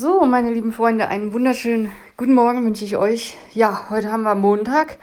So, 0.00 0.24
meine 0.26 0.52
lieben 0.52 0.72
Freunde, 0.72 1.08
einen 1.08 1.32
wunderschönen 1.32 1.90
guten 2.16 2.32
Morgen 2.32 2.64
wünsche 2.64 2.84
ich 2.84 2.96
euch. 2.96 3.36
Ja, 3.52 3.90
heute 3.90 4.12
haben 4.12 4.22
wir 4.22 4.36
Montag. 4.36 4.96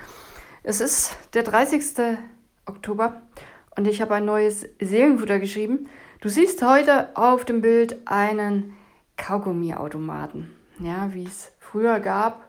Es 0.63 0.79
ist 0.79 1.17
der 1.33 1.43
30. 1.43 2.17
Oktober 2.65 3.21
und 3.75 3.87
ich 3.87 4.01
habe 4.01 4.15
ein 4.15 4.23
neues 4.23 4.65
Seelenfutter 4.79 5.39
geschrieben. 5.39 5.89
Du 6.21 6.29
siehst 6.29 6.63
heute 6.63 7.09
auf 7.17 7.43
dem 7.43 7.59
Bild 7.59 7.97
einen 8.05 8.73
Kaugummiautomaten. 9.17 10.55
Ja, 10.79 11.13
wie 11.13 11.25
es 11.25 11.51
früher 11.59 11.99
gab, 11.99 12.47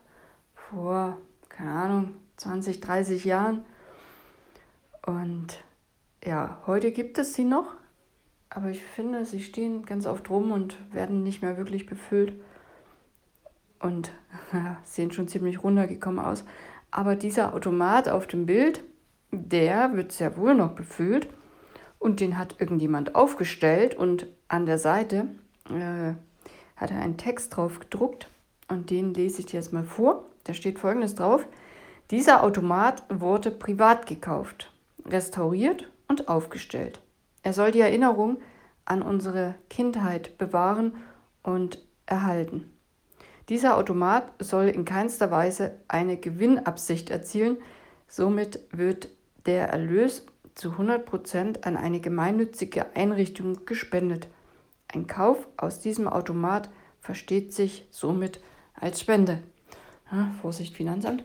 vor, 0.55 1.19
keine 1.49 1.73
Ahnung, 1.73 2.15
20, 2.37 2.81
30 2.81 3.25
Jahren. 3.25 3.65
Und 5.05 5.49
ja, 6.25 6.63
heute 6.69 6.93
gibt 6.93 7.19
es 7.19 7.35
sie 7.35 7.45
noch, 7.45 7.75
aber 8.57 8.71
ich 8.71 8.83
finde, 8.83 9.27
sie 9.27 9.43
stehen 9.43 9.85
ganz 9.85 10.07
oft 10.07 10.31
rum 10.31 10.51
und 10.51 10.79
werden 10.91 11.23
nicht 11.23 11.43
mehr 11.43 11.59
wirklich 11.59 11.85
befüllt. 11.85 12.33
Und 13.81 14.11
ja, 14.53 14.79
sehen 14.83 15.11
schon 15.11 15.29
ziemlich 15.29 15.63
runtergekommen 15.63 16.25
aus. 16.25 16.43
Aber 16.91 17.17
dieser 17.17 17.53
Automat 17.53 18.09
auf 18.09 18.27
dem 18.27 18.47
Bild, 18.47 18.83
der 19.31 19.95
wird 19.95 20.11
sehr 20.11 20.39
wohl 20.39 20.55
noch 20.55 20.71
befüllt. 20.73 21.29
Und 21.99 22.21
den 22.21 22.39
hat 22.39 22.59
irgendjemand 22.59 23.15
aufgestellt 23.15 23.95
und 23.95 24.27
an 24.49 24.65
der 24.65 24.79
Seite 24.79 25.29
äh, 25.69 26.15
hat 26.77 26.91
er 26.91 27.01
einen 27.03 27.19
Text 27.19 27.55
drauf 27.55 27.79
gedruckt. 27.79 28.31
Und 28.69 28.89
den 28.89 29.13
lese 29.13 29.41
ich 29.41 29.47
dir 29.47 29.61
jetzt 29.61 29.75
mal 29.75 29.85
vor. 29.85 30.25
Da 30.45 30.55
steht 30.55 30.79
folgendes 30.79 31.15
drauf. 31.15 31.47
Dieser 32.11 32.43
Automat 32.43 33.03
wurde 33.11 33.51
privat 33.51 34.07
gekauft, 34.07 34.73
restauriert 35.05 35.91
und 36.09 36.29
aufgestellt. 36.29 37.01
Er 37.47 37.53
soll 37.53 37.71
die 37.71 37.79
Erinnerung 37.79 38.39
an 38.87 39.03
unsere 39.03 39.55
Kindheit 39.71 40.37
bewahren 40.37 40.97
und 41.45 41.79
erhalten. 42.05 42.77
Dieser 43.49 43.77
Automat 43.77 44.33
soll 44.41 44.65
in 44.65 44.85
keinster 44.85 45.31
Weise 45.31 45.79
eine 45.87 46.17
Gewinnabsicht 46.17 47.09
erzielen, 47.09 47.59
somit 48.09 48.59
wird 48.73 49.11
der 49.47 49.69
Erlös 49.69 50.27
zu 50.57 50.71
100% 50.71 51.63
an 51.63 51.77
eine 51.77 52.01
gemeinnützige 52.01 52.97
Einrichtung 52.97 53.65
gespendet. 53.65 54.27
Ein 54.89 55.07
Kauf 55.07 55.47
aus 55.57 55.79
diesem 55.79 56.09
Automat 56.09 56.69
versteht 57.01 57.55
sich 57.55 57.87
somit 57.93 58.41
als 58.75 59.01
Spende. 59.01 59.45
Ja, 60.11 60.33
Vorsicht, 60.43 60.75
Finanzamt. 60.77 61.23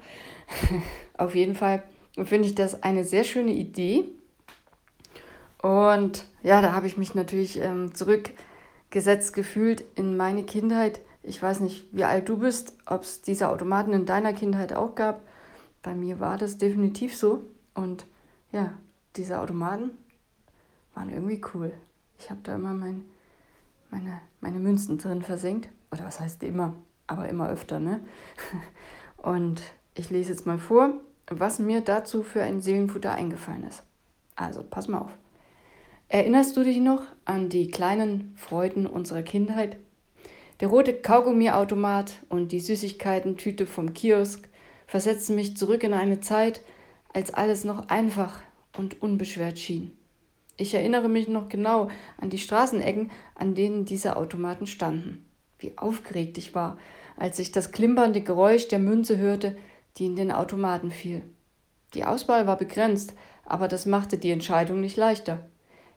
Auf 1.18 1.34
jeden 1.34 1.56
Fall 1.56 1.82
finde 2.14 2.48
ich 2.48 2.54
das 2.54 2.84
eine 2.84 3.06
sehr 3.06 3.24
schöne 3.24 3.54
Idee. 3.54 4.21
Und 5.62 6.26
ja, 6.42 6.62
da 6.62 6.74
habe 6.74 6.88
ich 6.88 6.98
mich 6.98 7.14
natürlich 7.14 7.60
ähm, 7.60 7.94
zurückgesetzt 7.94 9.34
gefühlt 9.34 9.84
in 9.96 10.18
meine 10.18 10.44
Kindheit. 10.44 11.02
Ich 11.24 11.42
weiß 11.42 11.60
nicht, 11.60 11.88
wie 11.92 12.04
alt 12.04 12.30
du 12.30 12.38
bist, 12.38 12.76
ob 12.86 13.04
es 13.04 13.22
diese 13.22 13.50
Automaten 13.50 13.94
in 13.94 14.06
deiner 14.06 14.34
Kindheit 14.34 14.74
auch 14.74 14.96
gab. 14.96 15.22
Bei 15.84 15.94
mir 15.94 16.20
war 16.20 16.38
das 16.38 16.58
definitiv 16.58 17.16
so. 17.16 17.44
Und 17.76 18.08
ja, 18.52 18.74
diese 19.16 19.40
Automaten 19.40 19.92
waren 20.96 21.10
irgendwie 21.10 21.42
cool. 21.54 21.74
Ich 22.18 22.30
habe 22.30 22.42
da 22.44 22.56
immer 22.56 22.74
mein, 22.74 23.06
meine, 23.92 24.22
meine 24.40 24.60
Münzen 24.60 24.98
drin 24.98 25.22
versenkt. 25.22 25.70
Oder 25.92 26.06
was 26.06 26.20
heißt 26.20 26.42
immer? 26.44 26.76
Aber 27.06 27.30
immer 27.30 27.50
öfter, 27.50 27.80
ne? 27.80 28.00
Und 29.18 29.62
ich 29.94 30.10
lese 30.10 30.32
jetzt 30.32 30.48
mal 30.48 30.58
vor, 30.58 30.94
was 31.28 31.60
mir 31.60 31.82
dazu 31.82 32.24
für 32.24 32.42
ein 32.42 32.62
Seelenfutter 32.62 33.12
eingefallen 33.12 33.64
ist. 33.64 33.84
Also, 34.36 34.64
pass 34.64 34.88
mal 34.88 35.00
auf. 35.00 35.12
Erinnerst 36.14 36.58
du 36.58 36.66
dich 36.66 36.80
noch 36.80 37.04
an 37.24 37.48
die 37.48 37.72
kleinen 37.72 38.34
Freuden 38.36 38.86
unserer 38.86 39.22
Kindheit? 39.22 39.78
Der 40.60 40.68
rote 40.68 40.94
Kaugummiautomat 40.94 42.12
und 42.28 42.52
die 42.52 42.60
Süßigkeiten-Tüte 42.60 43.66
vom 43.66 43.94
Kiosk 43.94 44.50
versetzen 44.88 45.38
mich 45.38 45.56
zurück 45.56 45.86
in 45.86 45.94
eine 45.94 46.20
Zeit, 46.20 46.64
als 47.14 47.34
alles 47.34 47.64
noch 47.64 47.88
einfach 47.88 48.42
und 48.78 49.02
unbeschwert 49.02 49.58
schien. 49.58 49.98
Ich 50.58 50.74
erinnere 50.74 51.08
mich 51.08 51.30
noch 51.30 51.48
genau 51.48 51.88
an 52.18 52.30
die 52.30 52.40
Straßenecken, 52.40 53.10
an 53.34 53.56
denen 53.56 53.86
diese 53.86 54.18
Automaten 54.18 54.68
standen. 54.68 55.26
Wie 55.60 55.78
aufgeregt 55.78 56.38
ich 56.38 56.54
war, 56.54 56.78
als 57.16 57.40
ich 57.40 57.54
das 57.54 57.72
klimpernde 57.72 58.20
Geräusch 58.20 58.68
der 58.68 58.80
Münze 58.80 59.18
hörte, 59.18 59.56
die 59.96 60.08
in 60.08 60.18
den 60.18 60.34
Automaten 60.34 60.92
fiel. 60.92 61.22
Die 61.94 62.04
Auswahl 62.04 62.48
war 62.48 62.58
begrenzt, 62.58 63.14
aber 63.46 63.70
das 63.70 63.86
machte 63.86 64.18
die 64.18 64.32
Entscheidung 64.32 64.82
nicht 64.82 64.98
leichter. 64.98 65.48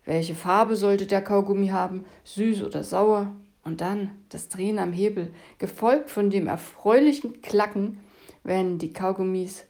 Welche 0.04 0.34
Farbe 0.34 0.76
sollte 0.76 1.06
der 1.06 1.22
Kaugummi 1.22 1.68
haben, 1.68 2.04
süß 2.24 2.62
oder 2.62 2.84
sauer? 2.84 3.34
Und 3.62 3.80
dann 3.80 4.10
das 4.28 4.48
Drehen 4.50 4.78
am 4.78 4.92
Hebel, 4.92 5.32
gefolgt 5.58 6.10
von 6.10 6.28
dem 6.28 6.46
erfreulichen 6.46 7.40
Klacken, 7.40 8.00
wenn 8.42 8.78
die 8.78 8.92
Kaugummis 8.92 9.64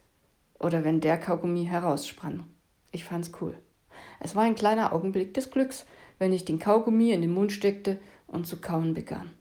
oder 0.59 0.83
wenn 0.83 0.99
der 0.99 1.17
Kaugummi 1.17 1.65
heraussprang. 1.65 2.43
Ich 2.91 3.05
fand's 3.05 3.31
cool. 3.39 3.57
Es 4.19 4.35
war 4.35 4.43
ein 4.43 4.55
kleiner 4.55 4.91
Augenblick 4.91 5.33
des 5.33 5.49
Glücks, 5.49 5.85
wenn 6.19 6.33
ich 6.33 6.43
den 6.43 6.59
Kaugummi 6.59 7.11
in 7.11 7.21
den 7.21 7.33
Mund 7.33 7.51
steckte 7.51 7.99
und 8.27 8.47
zu 8.47 8.57
kauen 8.57 8.93
begann. 8.93 9.31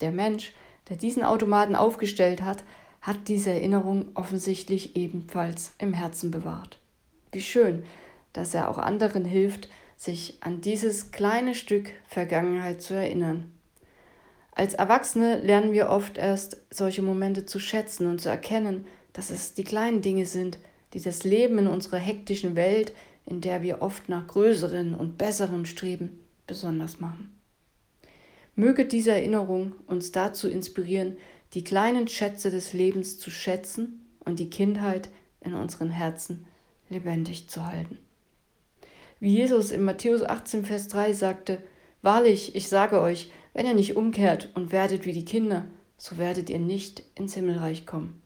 Der 0.00 0.12
Mensch, 0.12 0.52
der 0.88 0.96
diesen 0.96 1.24
Automaten 1.24 1.74
aufgestellt 1.74 2.42
hat, 2.42 2.62
hat 3.00 3.28
diese 3.28 3.50
Erinnerung 3.50 4.08
offensichtlich 4.14 4.96
ebenfalls 4.96 5.72
im 5.78 5.92
Herzen 5.92 6.30
bewahrt. 6.30 6.78
Wie 7.32 7.40
schön, 7.40 7.84
dass 8.32 8.54
er 8.54 8.68
auch 8.68 8.78
anderen 8.78 9.24
hilft, 9.24 9.68
sich 10.04 10.36
an 10.40 10.60
dieses 10.60 11.10
kleine 11.10 11.54
Stück 11.54 11.90
Vergangenheit 12.06 12.82
zu 12.82 12.94
erinnern. 12.94 13.52
Als 14.52 14.74
Erwachsene 14.74 15.40
lernen 15.40 15.72
wir 15.72 15.88
oft 15.88 16.16
erst 16.16 16.58
solche 16.70 17.02
Momente 17.02 17.44
zu 17.44 17.58
schätzen 17.58 18.06
und 18.06 18.20
zu 18.20 18.28
erkennen, 18.28 18.86
dass 19.12 19.30
es 19.30 19.54
die 19.54 19.64
kleinen 19.64 20.02
Dinge 20.02 20.26
sind, 20.26 20.58
die 20.92 21.00
das 21.00 21.24
Leben 21.24 21.58
in 21.58 21.66
unserer 21.66 21.98
hektischen 21.98 22.54
Welt, 22.54 22.94
in 23.26 23.40
der 23.40 23.62
wir 23.62 23.82
oft 23.82 24.08
nach 24.08 24.26
größeren 24.26 24.94
und 24.94 25.18
besseren 25.18 25.66
streben, 25.66 26.20
besonders 26.46 27.00
machen. 27.00 27.34
Möge 28.54 28.84
diese 28.84 29.10
Erinnerung 29.10 29.72
uns 29.86 30.12
dazu 30.12 30.48
inspirieren, 30.48 31.16
die 31.54 31.64
kleinen 31.64 32.06
Schätze 32.06 32.50
des 32.50 32.72
Lebens 32.72 33.18
zu 33.18 33.30
schätzen 33.30 34.06
und 34.20 34.38
die 34.38 34.50
Kindheit 34.50 35.08
in 35.40 35.54
unseren 35.54 35.90
Herzen 35.90 36.46
lebendig 36.88 37.48
zu 37.48 37.66
halten. 37.66 38.03
Wie 39.24 39.36
Jesus 39.36 39.70
in 39.70 39.84
Matthäus 39.84 40.22
18, 40.22 40.66
Vers 40.66 40.86
3 40.88 41.14
sagte, 41.14 41.62
Wahrlich, 42.02 42.54
ich 42.54 42.68
sage 42.68 43.00
euch, 43.00 43.32
wenn 43.54 43.64
ihr 43.64 43.72
nicht 43.72 43.96
umkehrt 43.96 44.50
und 44.54 44.70
werdet 44.70 45.06
wie 45.06 45.14
die 45.14 45.24
Kinder, 45.24 45.64
so 45.96 46.18
werdet 46.18 46.50
ihr 46.50 46.58
nicht 46.58 47.02
ins 47.14 47.32
Himmelreich 47.32 47.86
kommen. 47.86 48.20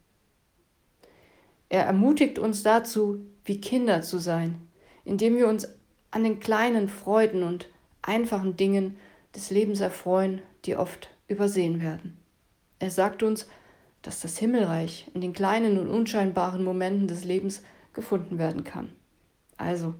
Er 1.68 1.84
ermutigt 1.84 2.40
uns 2.40 2.64
dazu, 2.64 3.20
wie 3.44 3.60
Kinder 3.60 4.02
zu 4.02 4.18
sein, 4.18 4.60
indem 5.04 5.36
wir 5.36 5.46
uns 5.46 5.68
an 6.10 6.24
den 6.24 6.40
kleinen 6.40 6.88
Freuden 6.88 7.44
und 7.44 7.68
einfachen 8.02 8.56
Dingen 8.56 8.96
des 9.36 9.50
Lebens 9.50 9.78
erfreuen, 9.78 10.42
die 10.64 10.74
oft 10.74 11.10
übersehen 11.28 11.80
werden. 11.80 12.18
Er 12.80 12.90
sagt 12.90 13.22
uns, 13.22 13.46
dass 14.02 14.20
das 14.20 14.36
Himmelreich 14.36 15.08
in 15.14 15.20
den 15.20 15.32
kleinen 15.32 15.78
und 15.78 15.90
unscheinbaren 15.90 16.64
Momenten 16.64 17.06
des 17.06 17.22
Lebens 17.22 17.62
gefunden 17.92 18.38
werden 18.38 18.64
kann. 18.64 18.90
Also, 19.58 19.94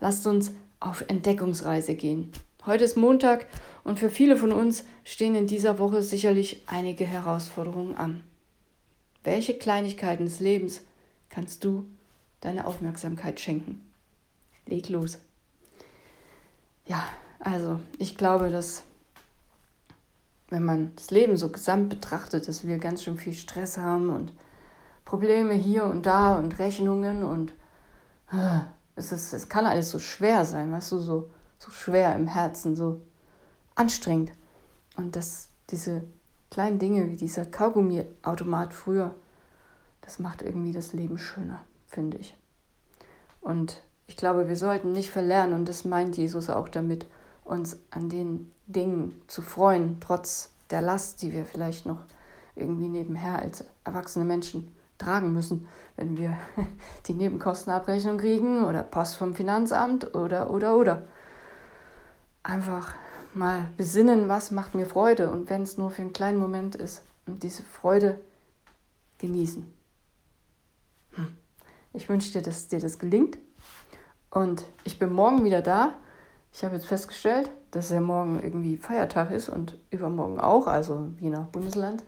lasst 0.00 0.26
uns 0.26 0.52
auf 0.80 1.04
Entdeckungsreise 1.08 1.94
gehen. 1.94 2.32
Heute 2.64 2.84
ist 2.84 2.96
Montag 2.96 3.46
und 3.84 3.98
für 3.98 4.10
viele 4.10 4.36
von 4.36 4.52
uns 4.52 4.84
stehen 5.04 5.34
in 5.34 5.46
dieser 5.46 5.78
Woche 5.78 6.02
sicherlich 6.02 6.62
einige 6.66 7.06
Herausforderungen 7.06 7.96
an. 7.96 8.24
Welche 9.22 9.56
Kleinigkeiten 9.56 10.24
des 10.24 10.40
Lebens 10.40 10.82
kannst 11.28 11.64
du 11.64 11.86
deine 12.40 12.66
Aufmerksamkeit 12.66 13.40
schenken? 13.40 13.84
Leg 14.66 14.88
los. 14.88 15.18
Ja, 16.86 17.04
also 17.38 17.80
ich 17.98 18.16
glaube, 18.16 18.50
dass 18.50 18.82
wenn 20.48 20.64
man 20.64 20.92
das 20.94 21.10
Leben 21.10 21.36
so 21.36 21.48
gesamt 21.48 21.88
betrachtet, 21.88 22.46
dass 22.46 22.66
wir 22.66 22.78
ganz 22.78 23.02
schön 23.02 23.18
viel 23.18 23.34
Stress 23.34 23.78
haben 23.78 24.10
und 24.10 24.32
Probleme 25.04 25.54
hier 25.54 25.84
und 25.84 26.06
da 26.06 26.36
und 26.36 26.58
Rechnungen 26.58 27.24
und 27.24 27.52
äh, 28.32 28.60
es, 28.96 29.12
ist, 29.12 29.32
es 29.32 29.48
kann 29.48 29.66
alles 29.66 29.90
so 29.90 29.98
schwer 29.98 30.44
sein, 30.44 30.72
weißt 30.72 30.92
du, 30.92 30.98
so, 30.98 31.30
so 31.58 31.70
schwer 31.70 32.14
im 32.16 32.26
Herzen, 32.26 32.74
so 32.74 33.00
anstrengend. 33.74 34.32
Und 34.96 35.14
dass 35.14 35.48
diese 35.70 36.02
kleinen 36.50 36.78
Dinge 36.78 37.08
wie 37.10 37.16
dieser 37.16 37.44
Kaugummiautomat 37.44 38.72
früher, 38.72 39.14
das 40.00 40.18
macht 40.18 40.42
irgendwie 40.42 40.72
das 40.72 40.92
Leben 40.92 41.18
schöner, 41.18 41.62
finde 41.86 42.16
ich. 42.16 42.36
Und 43.40 43.82
ich 44.06 44.16
glaube, 44.16 44.48
wir 44.48 44.56
sollten 44.56 44.92
nicht 44.92 45.10
verlernen, 45.10 45.54
und 45.54 45.68
das 45.68 45.84
meint 45.84 46.16
Jesus 46.16 46.48
auch 46.48 46.68
damit, 46.68 47.06
uns 47.44 47.78
an 47.90 48.08
den 48.08 48.50
Dingen 48.66 49.20
zu 49.26 49.42
freuen, 49.42 50.00
trotz 50.00 50.50
der 50.70 50.80
Last, 50.80 51.22
die 51.22 51.32
wir 51.32 51.44
vielleicht 51.44 51.86
noch 51.86 52.00
irgendwie 52.54 52.88
nebenher 52.88 53.38
als 53.38 53.64
erwachsene 53.84 54.24
Menschen 54.24 54.74
tragen 54.98 55.32
müssen, 55.32 55.68
wenn 55.96 56.16
wir 56.16 56.36
die 57.06 57.14
Nebenkostenabrechnung 57.14 58.18
kriegen 58.18 58.64
oder 58.64 58.82
Post 58.82 59.16
vom 59.16 59.34
Finanzamt 59.34 60.14
oder, 60.14 60.50
oder, 60.50 60.76
oder. 60.76 61.02
Einfach 62.42 62.94
mal 63.34 63.68
besinnen, 63.76 64.28
was 64.28 64.50
macht 64.50 64.74
mir 64.74 64.86
Freude 64.86 65.30
und 65.30 65.50
wenn 65.50 65.62
es 65.62 65.76
nur 65.76 65.90
für 65.90 66.02
einen 66.02 66.12
kleinen 66.12 66.38
Moment 66.38 66.74
ist 66.76 67.02
und 67.26 67.42
diese 67.42 67.62
Freude 67.62 68.20
genießen. 69.18 69.72
Hm. 71.14 71.36
Ich 71.92 72.08
wünsche 72.08 72.32
dir, 72.32 72.42
dass 72.42 72.68
dir 72.68 72.80
das 72.80 72.98
gelingt 72.98 73.38
und 74.30 74.64
ich 74.84 74.98
bin 74.98 75.12
morgen 75.12 75.44
wieder 75.44 75.62
da. 75.62 75.94
Ich 76.52 76.64
habe 76.64 76.76
jetzt 76.76 76.86
festgestellt, 76.86 77.50
dass 77.70 77.90
ja 77.90 78.00
morgen 78.00 78.42
irgendwie 78.42 78.76
Feiertag 78.78 79.30
ist 79.30 79.48
und 79.48 79.78
übermorgen 79.90 80.40
auch, 80.40 80.66
also 80.66 81.08
je 81.20 81.28
nach 81.28 81.46
Bundesland. 81.46 82.02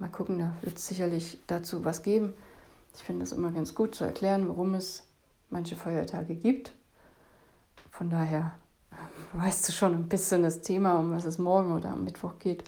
Mal 0.00 0.08
gucken, 0.08 0.38
da 0.38 0.54
wird 0.62 0.78
es 0.78 0.86
sicherlich 0.86 1.38
dazu 1.46 1.84
was 1.84 2.02
geben. 2.02 2.32
Ich 2.96 3.02
finde 3.02 3.22
es 3.22 3.32
immer 3.32 3.52
ganz 3.52 3.74
gut 3.74 3.94
zu 3.94 4.04
erklären, 4.04 4.48
warum 4.48 4.72
es 4.72 5.02
manche 5.50 5.76
Feiertage 5.76 6.36
gibt. 6.36 6.72
Von 7.90 8.08
daher 8.08 8.52
weißt 9.34 9.68
du 9.68 9.72
schon 9.72 9.92
ein 9.92 10.08
bisschen 10.08 10.42
das 10.42 10.62
Thema, 10.62 10.98
um 10.98 11.12
was 11.12 11.26
es 11.26 11.36
morgen 11.36 11.74
oder 11.74 11.90
am 11.90 12.04
Mittwoch 12.04 12.38
geht. 12.38 12.64